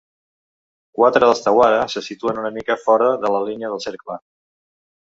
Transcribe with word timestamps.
Quatre 0.99 1.21
dels 1.25 1.43
"tawara" 1.49 1.83
se 1.97 2.03
situen 2.09 2.43
una 2.45 2.53
mica 2.59 2.81
fora 2.87 3.13
de 3.27 3.33
la 3.39 3.47
línia 3.53 3.75
del 3.77 3.89
cercle. 3.89 4.23